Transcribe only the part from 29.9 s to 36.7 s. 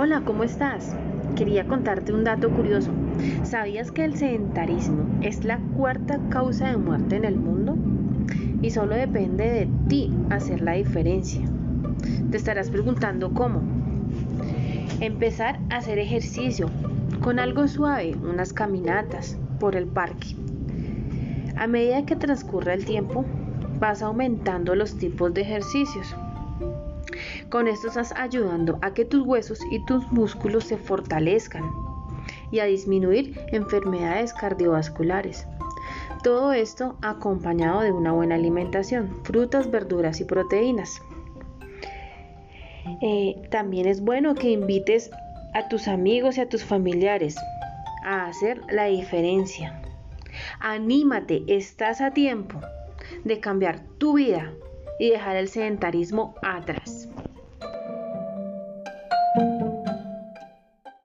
músculos se fortalezcan y a disminuir enfermedades cardiovasculares. Todo